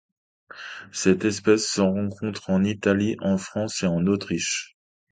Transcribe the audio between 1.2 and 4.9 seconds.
espèce se rencontre en Italie, en France et en Autriche.